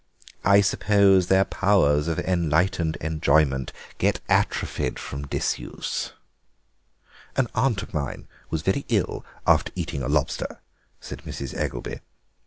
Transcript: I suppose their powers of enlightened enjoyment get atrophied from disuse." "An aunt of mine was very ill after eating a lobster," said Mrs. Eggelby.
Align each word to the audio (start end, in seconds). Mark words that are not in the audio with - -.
I 0.43 0.61
suppose 0.61 1.27
their 1.27 1.45
powers 1.45 2.07
of 2.07 2.17
enlightened 2.17 2.95
enjoyment 3.01 3.71
get 3.99 4.19
atrophied 4.27 4.97
from 4.97 5.27
disuse." 5.27 6.13
"An 7.35 7.47
aunt 7.53 7.83
of 7.83 7.93
mine 7.93 8.27
was 8.49 8.63
very 8.63 8.83
ill 8.89 9.23
after 9.45 9.71
eating 9.75 10.01
a 10.01 10.07
lobster," 10.09 10.59
said 11.01 11.19
Mrs. 11.21 11.53
Eggelby. 11.55 11.99